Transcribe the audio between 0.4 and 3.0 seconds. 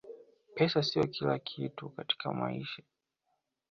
pesa siyo kila kitu katakia maisha